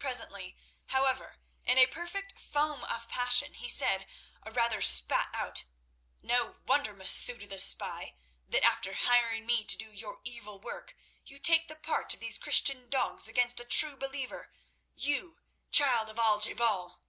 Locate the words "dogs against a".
12.90-13.64